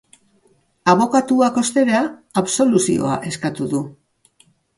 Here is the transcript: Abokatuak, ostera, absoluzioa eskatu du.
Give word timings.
Abokatuak, 0.93 1.59
ostera, 1.63 1.99
absoluzioa 2.43 3.19
eskatu 3.35 3.71
du. 3.77 3.85